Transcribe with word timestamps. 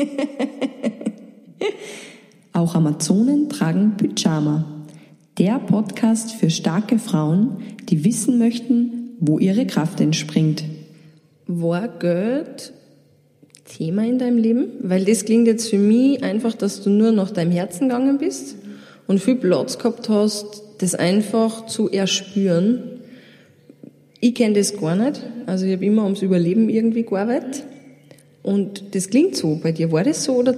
Auch 2.52 2.74
Amazonen 2.74 3.48
tragen 3.48 3.96
Pyjama. 3.96 4.64
Der 5.38 5.58
Podcast 5.58 6.32
für 6.32 6.50
starke 6.50 6.98
Frauen, 6.98 7.58
die 7.88 8.04
wissen 8.04 8.38
möchten, 8.38 9.16
wo 9.20 9.38
ihre 9.38 9.66
Kraft 9.66 10.00
entspringt. 10.00 10.64
War 11.46 11.88
Geld 11.88 12.72
Thema 13.64 14.04
in 14.04 14.18
deinem 14.18 14.38
Leben? 14.38 14.66
Weil 14.82 15.04
das 15.04 15.24
klingt 15.24 15.46
jetzt 15.46 15.70
für 15.70 15.78
mich 15.78 16.22
einfach, 16.22 16.54
dass 16.54 16.82
du 16.82 16.90
nur 16.90 17.12
nach 17.12 17.30
deinem 17.30 17.52
Herzen 17.52 17.88
gegangen 17.88 18.18
bist 18.18 18.56
und 19.06 19.20
viel 19.20 19.36
Platz 19.36 19.78
gehabt 19.78 20.08
hast, 20.08 20.62
das 20.78 20.94
einfach 20.94 21.66
zu 21.66 21.90
erspüren. 21.90 22.82
Ich 24.20 24.34
kenne 24.34 24.54
das 24.54 24.76
gar 24.76 24.96
nicht. 24.96 25.22
Also 25.46 25.66
ich 25.66 25.72
habe 25.72 25.84
immer 25.84 26.04
ums 26.04 26.22
Überleben 26.22 26.68
irgendwie 26.68 27.04
gearbeitet. 27.04 27.64
Und 28.42 28.94
das 28.94 29.10
klingt 29.10 29.36
so 29.36 29.58
bei 29.62 29.72
dir. 29.72 29.92
War 29.92 30.04
das 30.04 30.24
so 30.24 30.36
oder? 30.36 30.56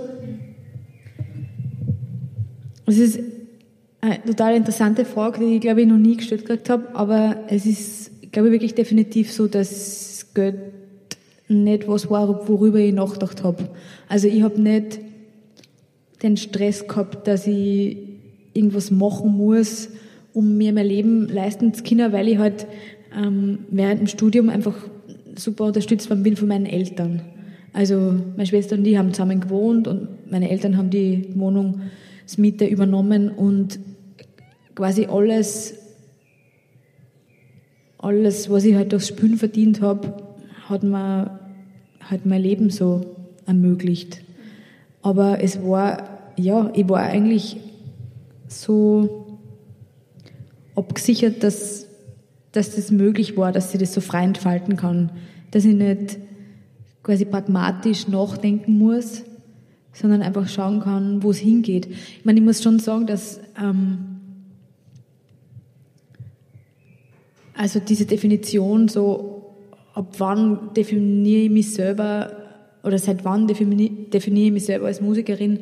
Es 2.86 2.98
ist 2.98 3.20
eine 4.00 4.22
total 4.24 4.56
interessante 4.56 5.04
Frage, 5.04 5.40
die 5.40 5.56
ich 5.56 5.60
glaube 5.60 5.82
ich 5.82 5.86
noch 5.86 5.98
nie 5.98 6.16
gestellt 6.16 6.44
gekriegt 6.44 6.68
habe, 6.70 6.94
aber 6.94 7.44
es 7.48 7.66
ist, 7.66 8.32
glaube 8.32 8.48
ich, 8.48 8.52
wirklich 8.52 8.74
definitiv 8.74 9.32
so, 9.32 9.46
dass 9.46 10.26
Geld 10.34 10.56
nicht 11.48 11.86
was 11.88 12.10
war, 12.10 12.48
worüber 12.48 12.78
ich 12.78 12.92
nachgedacht 12.92 13.44
habe. 13.44 13.68
Also 14.08 14.28
ich 14.28 14.42
habe 14.42 14.60
nicht 14.60 15.00
den 16.22 16.36
Stress 16.36 16.86
gehabt, 16.86 17.26
dass 17.26 17.46
ich 17.46 17.98
irgendwas 18.54 18.90
machen 18.90 19.36
muss, 19.36 19.88
um 20.32 20.56
mir 20.56 20.72
mein 20.72 20.86
Leben 20.86 21.28
leisten 21.28 21.74
zu 21.74 21.82
können, 21.82 22.12
weil 22.12 22.28
ich 22.28 22.38
halt 22.38 22.66
ähm, 23.16 23.60
während 23.70 24.00
dem 24.00 24.06
Studium 24.06 24.48
einfach 24.48 24.74
super 25.36 25.64
unterstützt 25.66 26.08
worden 26.10 26.22
bin 26.22 26.36
von 26.36 26.48
meinen 26.48 26.66
Eltern. 26.66 27.22
Also 27.72 28.14
meine 28.36 28.46
Schwester 28.46 28.76
und 28.76 28.86
ich 28.86 28.96
haben 28.96 29.12
zusammen 29.12 29.40
gewohnt 29.40 29.88
und 29.88 30.30
meine 30.30 30.50
Eltern 30.50 30.76
haben 30.76 30.90
die 30.90 31.28
Wohnungsmiete 31.34 32.66
übernommen 32.66 33.30
und 33.30 33.78
quasi 34.74 35.06
alles, 35.06 35.74
alles, 37.98 38.50
was 38.50 38.64
ich 38.64 38.74
halt 38.74 38.92
durchs 38.92 39.08
Spülen 39.08 39.38
verdient 39.38 39.80
habe, 39.80 40.16
hat 40.68 40.82
mir 40.82 41.40
halt 42.00 42.26
mein 42.26 42.42
Leben 42.42 42.70
so 42.70 43.16
ermöglicht. 43.46 44.22
Aber 45.00 45.42
es 45.42 45.62
war, 45.62 46.32
ja, 46.36 46.70
ich 46.74 46.88
war 46.88 47.00
eigentlich 47.00 47.56
so 48.48 49.38
abgesichert, 50.74 51.42
dass, 51.42 51.86
dass 52.52 52.76
das 52.76 52.90
möglich 52.90 53.36
war, 53.36 53.50
dass 53.52 53.72
ich 53.72 53.80
das 53.80 53.94
so 53.94 54.00
frei 54.00 54.24
entfalten 54.24 54.76
kann. 54.76 55.10
Dass 55.50 55.64
ich 55.64 55.74
nicht 55.74 56.18
quasi 57.02 57.24
pragmatisch 57.24 58.08
nachdenken 58.08 58.78
muss, 58.78 59.22
sondern 59.92 60.22
einfach 60.22 60.48
schauen 60.48 60.80
kann, 60.80 61.22
wo 61.22 61.30
es 61.30 61.38
hingeht. 61.38 61.86
Ich 61.86 62.24
meine, 62.24 62.38
ich 62.38 62.44
muss 62.44 62.62
schon 62.62 62.78
sagen, 62.78 63.06
dass 63.06 63.40
ähm, 63.60 63.98
also 67.54 67.80
diese 67.80 68.06
Definition 68.06 68.88
so 68.88 69.54
ab 69.94 70.14
wann 70.18 70.72
definiere 70.74 71.42
ich 71.42 71.50
mich 71.50 71.74
selber 71.74 72.32
oder 72.82 72.98
seit 72.98 73.24
wann 73.24 73.46
definiere 73.46 74.46
ich 74.46 74.52
mich 74.52 74.64
selber 74.64 74.86
als 74.86 75.00
Musikerin, 75.00 75.60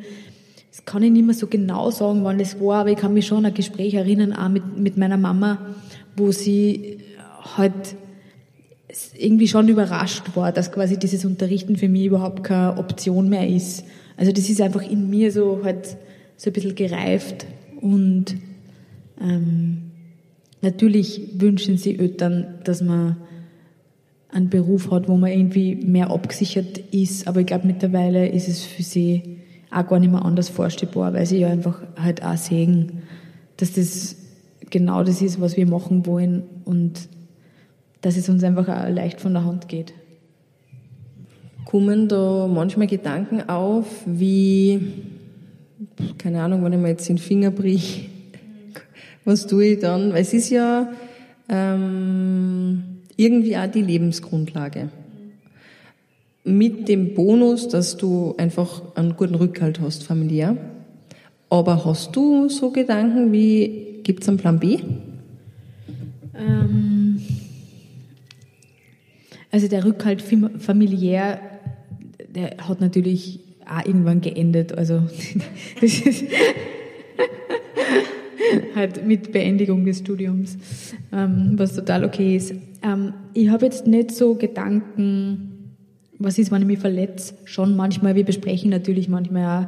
das 0.71 0.85
kann 0.85 1.03
ich 1.03 1.11
nicht 1.11 1.25
mehr 1.25 1.35
so 1.35 1.47
genau 1.47 1.91
sagen, 1.91 2.23
wann 2.23 2.39
das 2.39 2.59
war, 2.59 2.81
aber 2.81 2.91
ich 2.91 2.97
kann 2.97 3.13
mich 3.13 3.27
schon 3.27 3.39
an 3.39 3.47
ein 3.47 3.53
Gespräch 3.53 3.93
erinnern, 3.93 4.33
auch 4.33 4.49
mit, 4.49 4.77
mit 4.77 4.97
meiner 4.97 5.17
Mama, 5.17 5.59
wo 6.15 6.31
sie 6.31 6.99
halt 7.57 7.95
irgendwie 9.17 9.47
schon 9.47 9.67
überrascht 9.67 10.35
war, 10.35 10.51
dass 10.51 10.71
quasi 10.71 10.97
dieses 10.97 11.25
Unterrichten 11.25 11.77
für 11.77 11.89
mich 11.89 12.05
überhaupt 12.05 12.43
keine 12.43 12.77
Option 12.77 13.29
mehr 13.29 13.47
ist. 13.47 13.83
Also 14.17 14.31
das 14.31 14.49
ist 14.49 14.61
einfach 14.61 14.83
in 14.83 15.09
mir 15.09 15.31
so 15.31 15.61
halt 15.63 15.97
so 16.37 16.49
ein 16.49 16.53
bisschen 16.53 16.75
gereift 16.75 17.45
und 17.79 18.35
ähm, 19.21 19.91
natürlich 20.61 21.21
wünschen 21.35 21.77
sie 21.77 21.97
Eltern, 21.97 22.55
dass 22.63 22.81
man 22.81 23.17
einen 24.29 24.49
Beruf 24.49 24.91
hat, 24.91 25.07
wo 25.07 25.17
man 25.17 25.31
irgendwie 25.31 25.75
mehr 25.75 26.09
abgesichert 26.09 26.77
ist. 26.91 27.27
Aber 27.27 27.41
ich 27.41 27.45
glaube, 27.45 27.67
mittlerweile 27.67 28.27
ist 28.27 28.47
es 28.47 28.63
für 28.63 28.83
sie 28.83 29.37
auch 29.71 29.87
gar 29.87 29.99
nicht 29.99 30.11
mehr 30.11 30.23
anders 30.23 30.49
vorstellbar, 30.49 31.13
weil 31.13 31.25
sie 31.25 31.39
ja 31.39 31.49
einfach 31.49 31.81
halt 31.97 32.23
auch 32.23 32.37
sehen, 32.37 33.03
dass 33.57 33.73
das 33.73 34.15
genau 34.69 35.03
das 35.03 35.21
ist, 35.21 35.39
was 35.41 35.57
wir 35.57 35.67
machen 35.67 36.05
wollen 36.05 36.43
und 36.65 37.09
dass 38.01 38.17
es 38.17 38.27
uns 38.29 38.43
einfach 38.43 38.67
auch 38.67 38.89
leicht 38.89 39.21
von 39.21 39.33
der 39.33 39.45
Hand 39.45 39.67
geht. 39.67 39.93
Kommen 41.65 42.07
da 42.07 42.47
manchmal 42.47 42.87
Gedanken 42.87 43.47
auf, 43.47 43.85
wie, 44.05 44.79
keine 46.17 46.41
Ahnung, 46.41 46.63
wenn 46.63 46.73
ich 46.73 46.79
mir 46.79 46.89
jetzt 46.89 47.07
den 47.07 47.17
Finger 47.17 47.51
brich, 47.51 48.09
was 49.23 49.47
tue 49.47 49.65
ich 49.65 49.79
dann? 49.79 50.13
Weil 50.13 50.23
es 50.23 50.33
ist 50.33 50.49
ja, 50.49 50.91
ähm, 51.47 52.83
irgendwie 53.17 53.57
auch 53.57 53.67
die 53.67 53.81
Lebensgrundlage. 53.81 54.89
Mit 56.43 56.87
dem 56.89 57.13
Bonus, 57.13 57.67
dass 57.67 57.97
du 57.97 58.33
einfach 58.37 58.81
einen 58.95 59.15
guten 59.15 59.35
Rückhalt 59.35 59.79
hast, 59.79 60.03
familiär. 60.03 60.57
Aber 61.49 61.85
hast 61.85 62.15
du 62.15 62.49
so 62.49 62.71
Gedanken 62.71 63.31
wie, 63.31 63.99
gibt 64.03 64.23
es 64.23 64.29
einen 64.29 64.37
Plan 64.37 64.59
B? 64.59 64.79
Ähm, 66.33 66.90
also 69.51 69.67
der 69.67 69.85
Rückhalt 69.85 70.21
familiär, 70.21 71.39
der 72.33 72.57
hat 72.57 72.81
natürlich 72.81 73.39
auch 73.65 73.85
irgendwann 73.85 74.21
geendet. 74.21 74.77
Also 74.77 75.03
das 75.81 75.99
ist 75.99 76.23
halt 78.75 79.05
mit 79.05 79.31
Beendigung 79.31 79.85
des 79.85 79.99
Studiums, 79.99 80.57
ähm, 81.11 81.53
was 81.55 81.75
total 81.75 82.05
okay 82.05 82.35
ist. 82.35 82.53
Ähm, 82.81 83.13
ich 83.33 83.49
habe 83.49 83.65
jetzt 83.65 83.87
nicht 83.87 84.11
so 84.11 84.35
Gedanken, 84.35 85.75
was 86.17 86.37
ist, 86.37 86.51
wenn 86.51 86.61
ich 86.61 86.67
mich 86.67 86.79
verletze, 86.79 87.35
schon 87.45 87.75
manchmal, 87.75 88.15
wir 88.15 88.25
besprechen 88.25 88.69
natürlich 88.69 89.09
manchmal 89.09 89.65
auch 89.65 89.67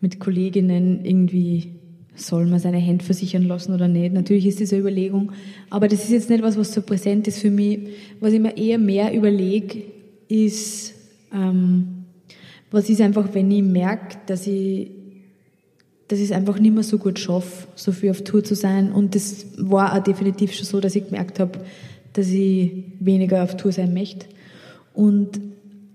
mit 0.00 0.20
Kolleginnen 0.20 1.04
irgendwie, 1.04 1.72
soll 2.14 2.46
man 2.46 2.58
seine 2.58 2.78
Hände 2.78 3.04
versichern 3.04 3.44
lassen 3.44 3.72
oder 3.72 3.88
nicht. 3.88 4.12
Natürlich 4.12 4.46
ist 4.46 4.60
eine 4.72 4.80
Überlegung, 4.80 5.32
aber 5.70 5.88
das 5.88 6.04
ist 6.04 6.10
jetzt 6.10 6.30
nicht 6.30 6.42
was, 6.42 6.58
was 6.58 6.72
so 6.72 6.82
präsent 6.82 7.26
ist 7.26 7.38
für 7.38 7.50
mich. 7.50 7.80
Was 8.20 8.32
ich 8.32 8.40
mir 8.40 8.56
eher 8.56 8.78
mehr 8.78 9.14
überlege, 9.14 9.82
ist, 10.28 10.94
ähm, 11.32 12.04
was 12.70 12.88
ist 12.88 13.00
einfach, 13.00 13.28
wenn 13.32 13.50
ich 13.50 13.62
merke, 13.62 14.18
dass 14.26 14.46
ich 14.46 14.90
dass 16.12 16.18
ich 16.18 16.26
es 16.26 16.32
einfach 16.32 16.58
nicht 16.58 16.74
mehr 16.74 16.82
so 16.82 16.98
gut 16.98 17.18
schaffe, 17.18 17.66
so 17.74 17.90
viel 17.90 18.10
auf 18.10 18.22
Tour 18.22 18.44
zu 18.44 18.54
sein. 18.54 18.92
Und 18.92 19.14
das 19.14 19.46
war 19.56 19.96
auch 19.96 20.02
definitiv 20.02 20.52
schon 20.52 20.66
so, 20.66 20.78
dass 20.78 20.94
ich 20.94 21.06
gemerkt 21.06 21.40
habe, 21.40 21.60
dass 22.12 22.28
ich 22.28 22.70
weniger 23.00 23.42
auf 23.42 23.56
Tour 23.56 23.72
sein 23.72 23.94
möchte. 23.94 24.26
Und 24.92 25.40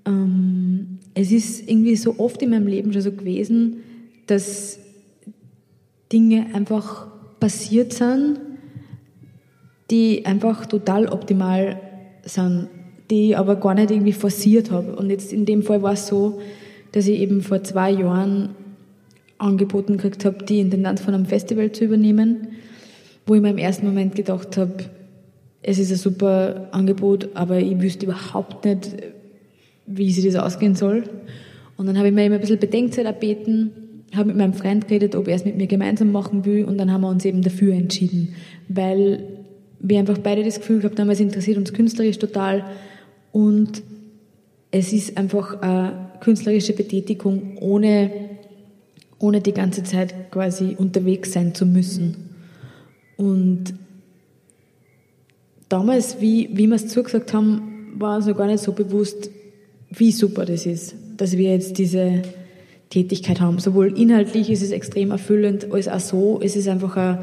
ähm, 0.08 0.98
es 1.14 1.32
ist 1.32 1.70
irgendwie 1.70 1.96
so 1.96 2.16
oft 2.18 2.42
in 2.42 2.50
meinem 2.50 2.66
Leben 2.66 2.94
schon 2.94 3.04
so 3.04 3.12
gewesen, 3.12 3.78
dass 4.26 4.80
Dinge 6.12 6.48
einfach 6.54 7.08
passiert 7.40 7.94
sind, 7.94 8.40
die 9.92 10.26
einfach 10.26 10.66
total 10.66 11.08
optimal 11.08 11.80
sind, 12.24 12.70
die 13.10 13.30
ich 13.30 13.38
aber 13.38 13.56
gar 13.56 13.74
nicht 13.74 13.92
irgendwie 13.92 14.14
forciert 14.14 14.72
habe. 14.72 14.96
Und 14.96 15.10
jetzt 15.10 15.32
in 15.32 15.46
dem 15.46 15.64
Fall 15.64 15.82
war 15.82 15.94
es 15.94 16.08
so, 16.08 16.40
dass 16.92 17.08
ich 17.08 17.20
eben 17.20 17.42
vor 17.42 17.64
zwei 17.64 17.92
Jahren 17.92 18.50
angeboten 19.38 19.98
gekriegt 19.98 20.26
habe, 20.26 20.44
die 20.44 20.60
Intendanz 20.60 21.02
von 21.02 21.14
einem 21.14 21.26
Festival 21.26 21.72
zu 21.72 21.86
übernehmen, 21.86 22.50
wo 23.26 23.36
ich 23.36 23.42
mir 23.42 23.50
im 23.50 23.58
ersten 23.58 23.86
Moment 23.86 24.16
gedacht 24.16 24.58
habe, 24.58 24.86
es 25.62 25.80
ist 25.80 25.92
ein 25.92 25.98
super 25.98 26.70
Angebot, 26.72 27.30
aber 27.34 27.58
ich 27.60 27.80
wüsste 27.82 28.06
überhaupt 28.06 28.66
nicht, 28.66 28.96
wie 29.86 30.12
sich 30.12 30.26
das 30.26 30.36
ausgehen 30.42 30.76
soll. 30.76 31.04
Und 31.76 31.88
dann 31.88 31.98
habe 31.98 32.08
ich 32.08 32.14
mir 32.14 32.26
immer 32.26 32.36
ein 32.36 32.42
bisschen 32.42 32.60
Bedenkzeit 32.60 33.06
erbeten, 33.06 33.72
habe 34.16 34.30
mit 34.30 34.38
meinem 34.38 34.54
Freund 34.54 34.88
geredet, 34.88 35.16
ob 35.16 35.28
er 35.28 35.36
es 35.36 35.46
mit 35.46 35.58
mir 35.58 35.68
gemeinsam 35.68 36.12
machen 36.12 36.46
will 36.46 36.66
und 36.66 36.78
dann 36.78 36.92
haben 36.92 37.02
wir 37.02 37.10
uns 37.10 37.26
eben 37.26 37.42
dafür 37.42 37.74
entschieden, 37.74 38.36
weil 38.70 39.24
wir 39.80 40.00
einfach 40.00 40.18
beide 40.18 40.44
das 40.44 40.60
Gefühl 40.60 40.80
gehabt 40.80 41.00
haben, 41.00 41.10
es 41.10 41.20
interessiert 41.20 41.58
uns 41.58 41.74
künstlerisch 41.74 42.18
total 42.18 42.66
und 43.32 43.84
es 44.72 44.94
ist 44.94 45.18
einfach 45.18 45.62
eine 45.62 46.10
künstlerische 46.20 46.74
Betätigung 46.74 47.58
ohne 47.60 48.12
ohne 49.20 49.42
die 49.42 49.54
ganze 49.54 49.84
Zeit 49.84 50.32
quasi 50.32 50.76
unterwegs 50.78 51.34
sein 51.34 51.56
zu 51.56 51.66
müssen. 51.66 52.16
Und 53.16 53.74
damals, 55.70 56.22
wie, 56.22 56.50
wie 56.54 56.68
wir 56.68 56.76
es 56.76 56.88
zugesagt 56.88 57.34
haben, 57.34 57.94
war 57.98 58.18
uns 58.18 58.28
noch 58.28 58.38
gar 58.38 58.48
nicht 58.48 58.64
so 58.64 58.74
bewusst, 58.74 59.32
wie 59.90 60.12
super 60.12 60.46
das 60.46 60.66
ist, 60.66 60.96
dass 61.18 61.36
wir 61.36 61.52
jetzt 61.52 61.78
diese 61.78 62.22
Tätigkeit 62.90 63.42
haben. 63.42 63.60
Sowohl 63.60 63.98
inhaltlich 63.98 64.50
ist 64.50 64.64
es 64.64 64.72
extrem 64.72 65.12
erfüllend, 65.12 65.72
als 65.72 65.88
auch 65.88 66.00
so 66.00 66.40
ist 66.40 66.56
es 66.56 66.68
einfach 66.68 66.96
ein, 66.96 67.20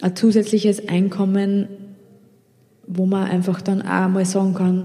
ein 0.00 0.16
zusätzliches 0.16 0.88
Einkommen, 0.88 1.68
wo 2.86 3.06
man 3.06 3.24
einfach 3.24 3.60
dann 3.62 3.82
auch 3.82 4.08
mal 4.08 4.24
sagen 4.24 4.54
kann, 4.54 4.84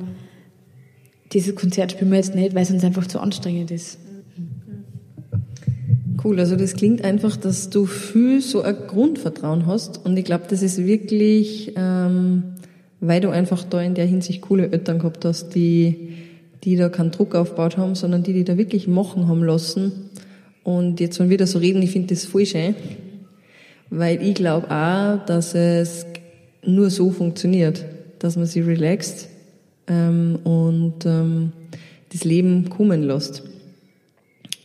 dieses 1.34 1.56
Konzert 1.56 1.92
spielen 1.92 2.12
wir 2.12 2.18
jetzt 2.18 2.36
nicht, 2.36 2.56
weil 2.56 2.64
es 2.64 2.72
uns 2.72 2.84
einfach 2.84 3.08
zu 3.08 3.19
anstrengend 3.19 3.72
ist. 3.72 4.00
Cool, 6.24 6.40
also 6.40 6.56
das 6.56 6.74
klingt 6.74 7.04
einfach, 7.04 7.38
dass 7.38 7.69
du 7.69 7.86
viel 7.86 8.42
so 8.42 8.62
ein 8.62 8.75
Grundvertrauen 8.88 9.66
hast 9.66 10.04
und 10.04 10.18
ich 10.18 10.25
glaube, 10.25 10.46
das 10.50 10.62
ist 10.62 10.86
wirklich, 10.86 11.74
ähm, 11.75 12.44
weil 13.00 13.22
du 13.22 13.30
einfach 13.30 13.64
da 13.64 13.81
in 13.81 13.94
der 13.94 14.06
Hinsicht 14.06 14.42
coole 14.42 14.72
Eltern 14.72 15.00
gehabt 15.00 15.25
hast, 15.25 15.50
die, 15.50 16.16
die 16.63 16.75
da 16.75 16.89
keinen 16.89 17.12
Druck 17.12 17.36
aufgebaut 17.36 17.77
haben, 17.77 17.95
sondern 17.95 18.24
die, 18.24 18.33
die 18.33 18.44
da 18.44 18.57
wirklich 18.57 18.88
machen 18.88 19.27
haben 19.27 19.44
lassen. 19.44 20.09
Und 20.63 21.00
jetzt, 21.00 21.19
wenn 21.19 21.30
wir 21.30 21.38
da 21.38 21.48
so 21.48 21.59
reden, 21.59 21.81
ich 21.81 21.92
finde 21.92 22.13
das 22.13 22.25
voll 22.25 22.45
schön, 22.45 22.75
weil 23.89 24.21
ich 24.21 24.36
glaube 24.36 24.69
auch, 24.69 25.25
dass 25.25 25.56
es 25.56 26.06
nur 26.63 26.89
so 26.89 27.12
funktioniert, 27.12 27.86
dass 28.19 28.36
man 28.36 28.45
sich 28.45 28.65
relaxt 28.65 29.30
ähm, 29.88 30.39
und 30.44 31.06
ähm, 31.06 31.54
das 32.12 32.24
Leben 32.24 32.69
kommen 32.69 33.04
lässt. 33.04 33.44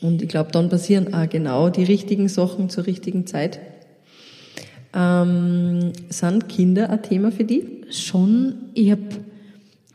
Und 0.00 0.20
ich 0.20 0.28
glaube, 0.28 0.50
dann 0.50 0.68
passieren 0.68 1.14
auch 1.14 1.28
genau 1.28 1.68
die 1.68 1.84
richtigen 1.84 2.28
Sachen 2.28 2.68
zur 2.68 2.86
richtigen 2.86 3.26
Zeit. 3.26 3.60
Ähm, 4.94 5.92
sind 6.08 6.48
Kinder 6.48 6.90
ein 6.90 7.02
Thema 7.02 7.30
für 7.30 7.44
dich? 7.44 7.64
Schon. 7.90 8.54
Ich 8.74 8.90
habe 8.90 9.02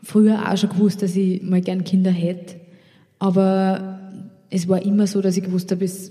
früher 0.08 0.50
auch 0.50 0.56
schon 0.56 0.70
gewusst, 0.70 1.02
dass 1.02 1.14
ich 1.16 1.42
mal 1.42 1.60
gern 1.60 1.84
Kinder 1.84 2.10
hätte. 2.10 2.54
Aber 3.18 4.00
es 4.48 4.66
war 4.66 4.82
immer 4.82 5.06
so, 5.06 5.20
dass 5.20 5.36
ich 5.36 5.44
gewusst 5.44 5.70
habe, 5.70 5.84
es, 5.84 6.10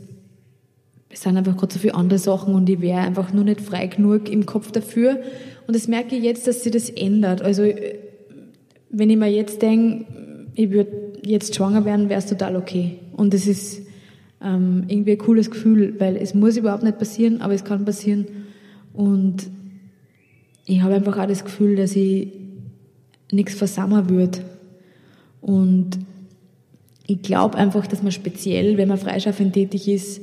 sind 1.11 1.35
einfach 1.35 1.57
gerade 1.57 1.73
so 1.73 1.79
viele 1.79 1.95
andere 1.95 2.19
Sachen 2.19 2.53
und 2.53 2.69
ich 2.69 2.79
wäre 2.79 2.99
einfach 2.99 3.33
nur 3.33 3.43
nicht 3.43 3.59
frei 3.59 3.87
genug 3.87 4.29
im 4.29 4.45
Kopf 4.45 4.71
dafür. 4.71 5.19
Und 5.65 5.75
das 5.75 5.87
merke 5.87 6.15
ich 6.15 6.23
jetzt, 6.23 6.45
dass 6.45 6.63
sich 6.63 6.71
das 6.71 6.91
ändert. 6.91 7.41
Also, 7.41 7.63
wenn 8.91 9.09
ich 9.09 9.17
mir 9.17 9.31
jetzt 9.31 9.63
denke, 9.63 10.05
ich 10.53 10.69
würde 10.69 11.13
jetzt 11.23 11.55
schwanger 11.55 11.83
werden, 11.83 12.07
wäre 12.07 12.19
es 12.19 12.27
total 12.27 12.55
okay. 12.55 12.99
Und 13.13 13.33
das 13.33 13.47
ist 13.47 13.81
ähm, 14.43 14.83
irgendwie 14.87 15.13
ein 15.13 15.17
cooles 15.17 15.49
Gefühl, 15.49 15.95
weil 15.97 16.17
es 16.17 16.35
muss 16.35 16.55
überhaupt 16.55 16.83
nicht 16.83 16.99
passieren, 16.99 17.41
aber 17.41 17.55
es 17.55 17.63
kann 17.63 17.83
passieren. 17.83 18.27
Und 18.93 19.49
ich 20.65 20.81
habe 20.81 20.93
einfach 20.93 21.17
auch 21.17 21.27
das 21.27 21.43
Gefühl, 21.43 21.77
dass 21.77 21.95
ich 21.95 22.46
nichts 23.31 23.55
versammeln 23.55 24.09
würde. 24.09 24.39
Und 25.41 25.99
ich 27.05 27.21
glaube 27.21 27.57
einfach, 27.57 27.87
dass 27.87 28.03
man 28.03 28.11
speziell, 28.11 28.77
wenn 28.77 28.89
man 28.89 28.97
freischaffend 28.97 29.53
tätig 29.53 29.87
ist, 29.87 30.21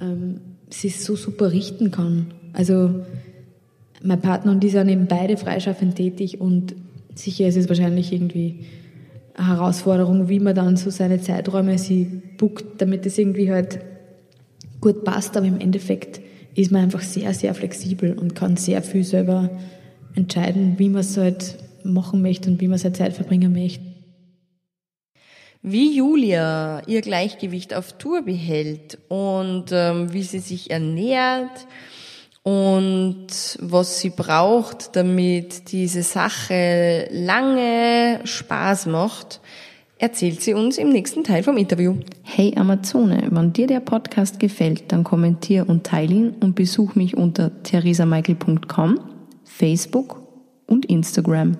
ähm, 0.00 0.40
sich 0.70 1.00
so 1.00 1.16
super 1.16 1.52
richten 1.52 1.90
kann. 1.90 2.34
Also 2.52 3.04
mein 4.02 4.20
Partner 4.20 4.52
und 4.52 4.64
ich 4.64 4.72
sind 4.72 4.88
eben 4.88 5.06
beide 5.06 5.36
freischaffend 5.36 5.96
tätig 5.96 6.40
und 6.40 6.74
sicher 7.14 7.46
ist 7.46 7.56
es 7.56 7.68
wahrscheinlich 7.68 8.12
irgendwie 8.12 8.66
eine 9.34 9.48
Herausforderung, 9.48 10.28
wie 10.28 10.40
man 10.40 10.54
dann 10.54 10.76
so 10.76 10.90
seine 10.90 11.20
Zeiträume 11.20 11.78
sie 11.78 12.22
buckt, 12.36 12.80
damit 12.80 13.06
es 13.06 13.18
irgendwie 13.18 13.50
halt 13.50 13.80
gut 14.80 15.04
passt. 15.04 15.36
Aber 15.36 15.46
im 15.46 15.60
Endeffekt 15.60 16.20
ist 16.54 16.70
man 16.70 16.82
einfach 16.82 17.02
sehr, 17.02 17.34
sehr 17.34 17.54
flexibel 17.54 18.12
und 18.12 18.34
kann 18.34 18.56
sehr 18.56 18.82
viel 18.82 19.04
selber 19.04 19.50
entscheiden, 20.14 20.74
wie 20.78 20.88
man 20.88 21.00
es 21.00 21.16
halt 21.16 21.56
machen 21.84 22.22
möchte 22.22 22.50
und 22.50 22.60
wie 22.60 22.68
man 22.68 22.78
seine 22.78 22.94
Zeit 22.94 23.12
verbringen 23.12 23.52
möchte. 23.52 23.94
Wie 25.66 25.96
Julia 25.96 26.82
ihr 26.86 27.00
Gleichgewicht 27.00 27.72
auf 27.72 27.94
Tour 27.94 28.22
behält 28.22 28.98
und 29.08 29.66
ähm, 29.72 30.12
wie 30.12 30.22
sie 30.22 30.40
sich 30.40 30.70
ernährt 30.70 31.66
und 32.42 33.28
was 33.60 34.00
sie 34.00 34.10
braucht, 34.10 34.94
damit 34.94 35.72
diese 35.72 36.02
Sache 36.02 37.08
lange 37.10 38.20
Spaß 38.24 38.84
macht, 38.86 39.40
erzählt 39.96 40.42
sie 40.42 40.52
uns 40.52 40.76
im 40.76 40.90
nächsten 40.90 41.24
Teil 41.24 41.42
vom 41.42 41.56
Interview. 41.56 41.94
Hey 42.22 42.52
Amazone, 42.56 43.28
wenn 43.30 43.54
dir 43.54 43.66
der 43.66 43.80
Podcast 43.80 44.38
gefällt, 44.38 44.92
dann 44.92 45.02
kommentier 45.02 45.66
und 45.66 45.84
teile 45.84 46.14
ihn 46.14 46.34
und 46.40 46.54
besuch 46.54 46.94
mich 46.94 47.16
unter 47.16 47.62
theresamichael.com, 47.62 49.00
Facebook 49.44 50.20
und 50.66 50.84
Instagram. 50.84 51.56